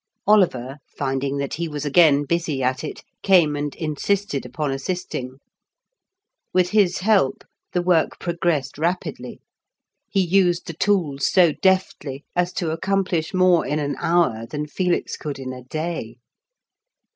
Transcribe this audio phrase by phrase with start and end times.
[0.25, 5.37] Oliver, finding that he was again busy at it, came and insisted upon assisting.
[6.51, 7.43] With his help,
[7.73, 9.41] the work progressed rapidly.
[10.09, 15.15] He used the tools so deftly as to accomplish more in an hour than Felix
[15.17, 16.15] could in a day.